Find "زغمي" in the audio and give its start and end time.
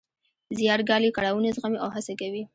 1.57-1.77